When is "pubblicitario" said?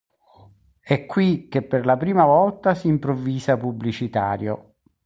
3.55-4.73